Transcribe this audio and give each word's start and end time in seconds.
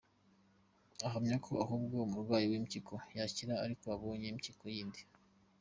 Ahamya 1.07 1.35
ko 1.45 1.51
ahubwo 1.63 1.95
umurwayi 2.07 2.45
w’impyiko 2.51 2.93
yakira 3.17 3.53
ari 3.63 3.73
uko 3.75 3.87
abonye 3.95 4.25
impyiko 4.33 4.65
yindi. 4.75 5.01